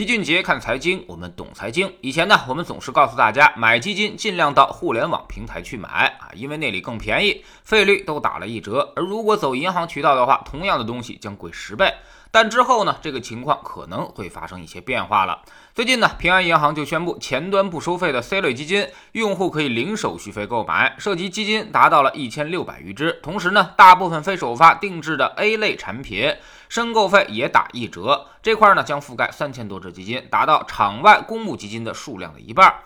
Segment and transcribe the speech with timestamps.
[0.00, 1.92] 齐俊杰看财经，我们懂财经。
[2.00, 8.94] 以前呢，我们总是告诉大家，买基金尽量到互联网平台去买啊，因为那里更便宜，费率都打了一折。
[8.96, 11.92] 而如果走银行渠道的话，同样的东西将贵十倍。
[12.32, 15.42] 但之后呢，这个情况可能会发生一些变化了。
[15.74, 23.12] 最近呢，平安银行就宣布，前端不收费的 C 类基金，用户可以零手续费购买，涉及基金达到了一千六百余只。
[23.22, 26.34] 同时呢，大部分非首发定制的 A 类产品，
[26.70, 28.28] 申购费也打一折。
[28.42, 32.76] 这块呢，将覆盖三千多只基金，达到场外公募基金的数量的一半。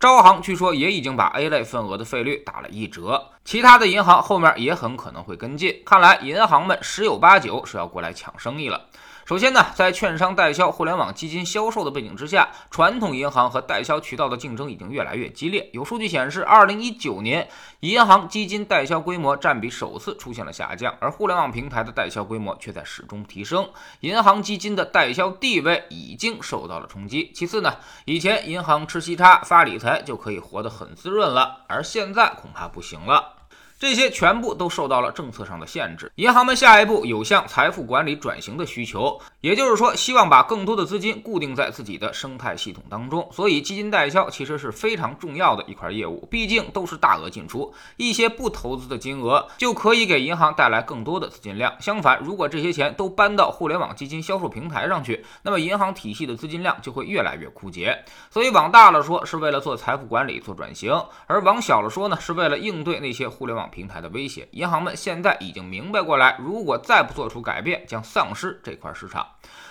[0.00, 5.82] 招行据说也已经把 A 类份额的费率打了一折，其他的银行后面也很可能会跟进。
[5.86, 8.86] 看来银行们十有八九是要过来抢生意了。
[9.28, 15.68] 首先呢，在券商代销、互联网基金销售的背景之下，传统银行和代销渠道的竞争已经越来越激烈。
[15.74, 17.46] 有数据显示，二零一九年
[17.80, 23.68] 银行基金代销规模占比首次出现了下降，而互联网平台的代销规模却在始终提升。
[24.00, 27.30] 银行基金的代销地位已经受到了冲击。
[27.34, 33.34] 其次呢，以前银行吃息差发理财就可以活得很滋润了，而现在恐怕不行了。
[33.78, 36.10] 这些全部都受到了政策上的限制。
[36.16, 43.28] 银行们下一步有向财富管理转型的需求，也就是说，希望把更多的资金固定在自己的生态系统当中。
[43.30, 51.72] 所以，基金代销其实是非常重要的一块业务，毕竟都是大额进出，一些不投资的金额就可以给银行带来更多的资金量。
[51.78, 57.96] 相反，如果这些钱都搬到互联网基金销售平台上去，那么银行体系的资金量就会越来越枯竭。
[58.28, 60.92] 所以，往大了说，是为了做财富管理、做转型；
[61.28, 63.67] 而往小了说呢，是为了应对那些互联网。
[63.70, 69.26] 平台的威胁，银行们现在已经明白过来，如果再不做出改变，将丧失这块市场。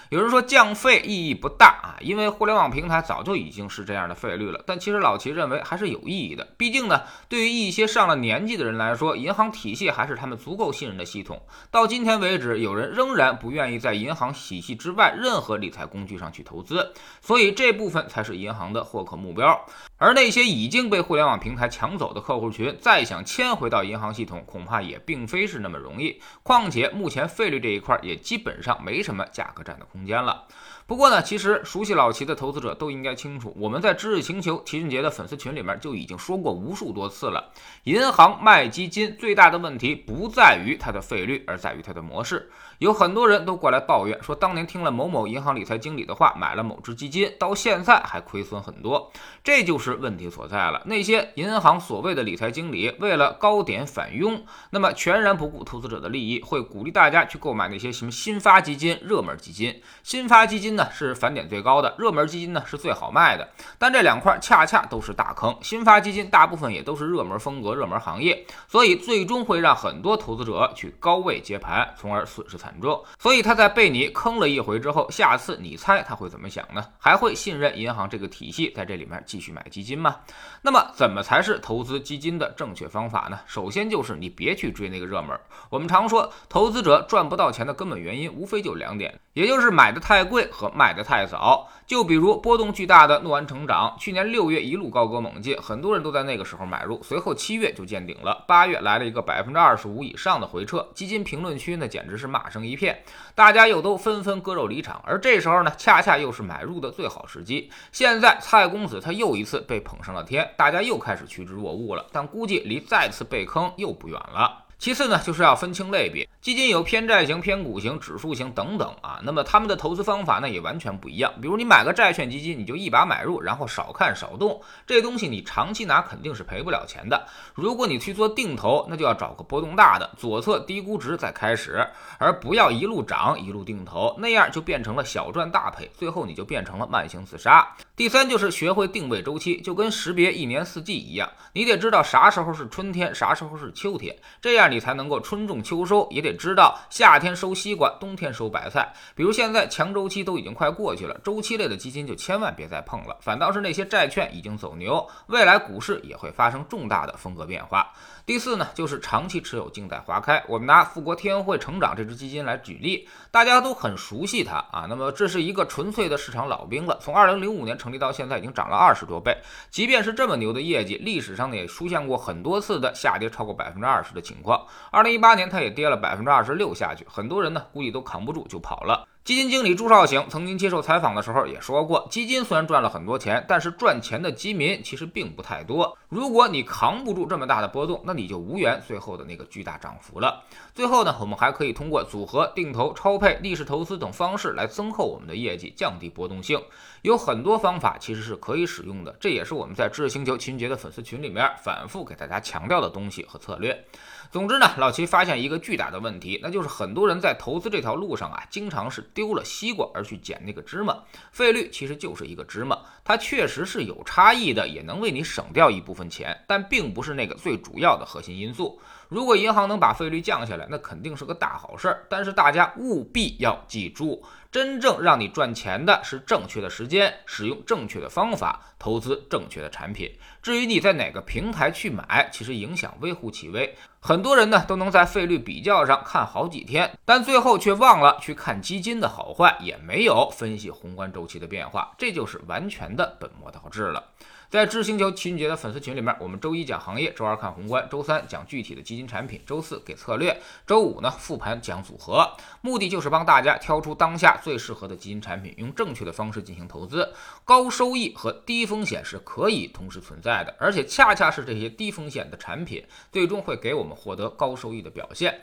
[0.10, 4.64] 有人说降费意义不大啊，因为互联网平台早就已经是这样的费率了。
[4.66, 11.42] 但其实老齐认为还是有意义的，毕竟呢，对于一些上了年纪的人来说，银行体系还是他们足够信任的系统。
[11.70, 19.66] 到今天为止，有人仍然不愿意在银行体系之外任何理财工具上去投资，所以这部分才是银行的获客目标。
[19.98, 26.22] 而那些已经被互联网平台抢走的客户群，再想迁回到银行系统，恐怕也并非是那么容易。
[26.44, 30.44] 况且目前费率这一块也基本上没什么价格战的空空间了。
[30.86, 37.52] 不过呢，其实熟悉老齐的投资者都应该清楚，我们在知识星球齐俊杰的粉丝群里面就已经说过无数多次了。
[37.84, 42.50] 银行卖基金最大的问题不在于它的费率，而在于它的模式。
[42.78, 49.12] 有很多人都过来抱怨说，当年听了某某银行理财经理的话，买了某只基金，到现在还亏损很多。
[49.44, 50.82] 这就是问题所在了。
[50.86, 59.82] 那些银行所谓的理财经理，为了高点返佣，那么全然不顾投资者的利益，会鼓励大家去购买那些什么新发基金、热门基金。
[60.04, 63.48] 新发基金呢是返点最高的，热门基金呢是最好卖的。
[63.78, 65.54] 但这两块恰恰都是大坑。
[65.62, 72.74] 新发基金大部分也都是热门风格、热门行业，所以最终会让很多投资者去高位接盘，从而损失惨。
[72.80, 76.86] 重，所以他在被你坑了一回之后，下次你猜他会怎么想呢？
[77.00, 80.18] 还会信任银行这个体系在这里面继续买基金吗？
[80.62, 83.40] 那么怎么才是投资基金的正确方法呢？
[83.48, 85.36] 首先就是你别去追那个热门。
[85.72, 91.70] 我们常说，投资者赚不到钱的根本原因无非就两点，也就是买的太贵和卖的太早。
[91.86, 102.66] 就比如波动巨大的诺安成长，去年六月一路高歌猛进，很多人都在那个时候买入，随后七月就见顶了，八月来了一个百分之二十五以上的回撤，基金评论区呢简直是骂声。
[102.66, 103.02] 一片，
[103.36, 107.72] 大家又都纷纷割肉离场，而这时候呢，恰恰又是买入的最好时机。
[107.92, 114.66] 现在蔡公子他又一次被捧上了天，大家又开始趋之若鹜了，但估计离再次被坑又不远了。
[114.80, 119.20] 其次呢，就是要分清类别，基金有偏债型、偏股型、指数型等等啊。
[119.24, 121.34] 那么他们的投资方法呢也完全不一样。
[121.42, 127.28] 比如你买个债券基金，你就一把买入，然后少看少动，这东西你长期拿肯定是赔不了钱的。
[127.56, 131.84] 如果你去做定投，那就要找个波动大的，左侧低估值再开始，
[132.20, 137.68] 而不要一路涨一路定投，那样就变成了小赚大赔，最后你就变成了慢性自杀。
[137.96, 144.67] 第三就是学会定位周期，就跟识别一年四季一样，你得知道啥时候是春天，啥时候是秋天，这样。
[144.68, 148.94] 你才能够春种秋收，也得知道夏天收西瓜，冬天收白菜。
[149.16, 153.18] 比如现在强周期都已经快过去了，周期类的基金就千万别再碰了。
[153.22, 157.92] 反倒是那些债券已经走牛，未来股市也会发生重大的风格变化。
[158.28, 160.44] 第四呢，就是长期持有静待花开。
[160.50, 164.86] 我们拿富国天惠成长这支基金来举例，大家都很熟悉它啊。
[164.90, 169.34] 那么这是一个纯粹的市场老兵了，从二零零五年成立到现在，已经涨了二十多倍。
[169.70, 174.62] 即便是这么牛的业绩，历史上呢也出现过很多次的下跌超过百分之二十的情况。
[174.92, 179.08] 二零一八年它也跌了百分之二十六下去，很多人呢估计都扛不住就跑了。
[179.28, 185.98] 基金经理朱少醒曾经接受采访的时候也说过，基金虽然赚了很多钱，但是赚钱的基民其实并不太多。
[186.08, 190.42] 如果你扛不住这么大的波动，那你就无缘最后的那个巨大涨幅了。
[190.74, 196.64] 最后呢，我们还可以通过组合、定投、超配、逆势投资等方式来增厚我们的业绩，降低波动性。
[197.02, 203.86] 有很多方法其实是可以使用的，这也是我们在知识星球秦杰的粉丝群里面反复给大家强调的东西和策略。
[204.30, 210.96] 总之呢，老齐发现一个巨大的问题，那就是很多人在投资这条路上啊，经常是丢了西瓜而去捡那个芝麻。
[211.32, 218.80] 费率其实就是一个芝麻，它确实是有差异的，也能为你省掉一部分钱，但并不是那个最主要的核心因素。
[219.10, 222.06] 如果银行能把费率降下来，那肯定是个大好事儿。
[222.10, 230.12] 但是大家务必要记住，真正让你赚钱的是正确的时间，使用正确的方法，投资正确的产品。
[230.42, 233.76] 至于你在哪个平台去买，其实影响微乎其微。
[234.00, 244.12] 很多人呢都能在费率比较上看好几天，但最后却忘了去看基金的好坏，也没有分析宏观周期的变化，这就是完全的本末倒置了。
[244.50, 252.26] 在知星球秦俊杰的粉丝群里面，我们周一讲行业，周二看宏观，周三讲具体的基金产品，周四给策略，周五呢复盘讲组合，
[252.62, 257.14] 目的就是帮大家挑出当下最适合的基金产品，用正确的方式进行投资。
[257.44, 265.42] 高收益和低风险是可以同时存在的，而且恰恰是这些低风险的产品，最终会给我们获得高收益的表现。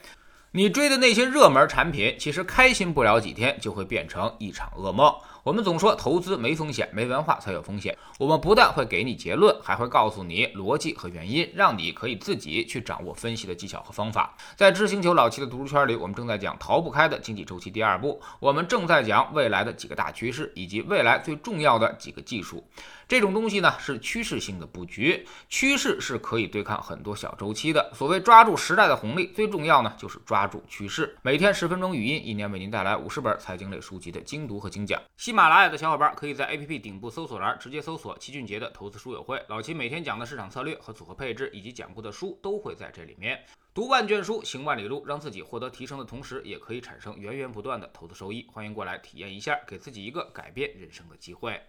[0.56, 5.12] 你追的那些热门产品，其实开心不了几天，就会变成一场噩梦。
[5.42, 7.98] 我们总说投资没风险，没文化才有风险。
[8.20, 14.36] 我们不但会给你结论，还会告诉你逻辑和原因，让你可以自己去掌握分析的技巧和方法。
[14.54, 22.64] 在知星球老七的读书圈里，我们正在讲逃不开的经济周期第二步，我们正在讲未来的几个大趋势以及未来最重要的几个技术。
[23.06, 27.92] 这种东西呢是趋势性的布局，趋势是可以对抗很多小周期的。
[27.94, 31.16] 所谓抓住时代的红利，最重要呢就是抓住趋势。
[31.22, 35.00] 每天十分钟语音，一年为您带来五十本财经类书籍的精读和精讲。
[35.16, 43.44] 喜马拉雅的小伙伴可以在 APP 顶部搜索栏直接搜索齐俊杰的投资书友会，老齐每天讲的市场策略和组合配置，以及讲过的书都会在这里面。
[43.74, 48.46] 读万卷书，行万里路，让自己获得提升的同时，也可以产生源源不断的投资收益。
[48.52, 51.60] 欢迎过来体验一下，给自己一个改变人生的机会。